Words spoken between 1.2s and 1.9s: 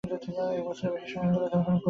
গেল তার কোন খোঁজ নেই।